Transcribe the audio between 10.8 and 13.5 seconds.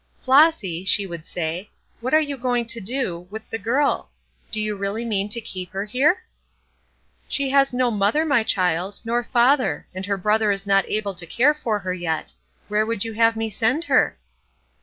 able to care for her yet. Where would you have